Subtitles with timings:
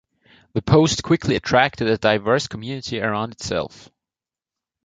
[0.53, 3.91] The post quickly attracted a diverse community around itself.